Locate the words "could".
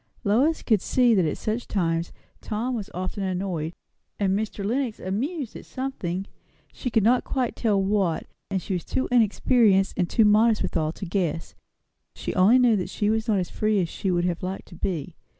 0.63-0.81, 6.89-7.03